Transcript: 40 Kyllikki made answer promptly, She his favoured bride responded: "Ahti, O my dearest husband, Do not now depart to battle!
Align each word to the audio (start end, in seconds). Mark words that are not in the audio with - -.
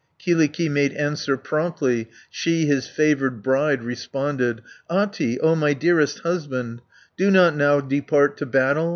40 0.25 0.47
Kyllikki 0.49 0.67
made 0.67 0.93
answer 0.93 1.37
promptly, 1.37 2.09
She 2.31 2.65
his 2.65 2.87
favoured 2.87 3.43
bride 3.43 3.83
responded: 3.83 4.63
"Ahti, 4.89 5.39
O 5.41 5.53
my 5.53 5.75
dearest 5.75 6.21
husband, 6.21 6.81
Do 7.17 7.29
not 7.29 7.55
now 7.55 7.81
depart 7.81 8.35
to 8.37 8.47
battle! 8.47 8.89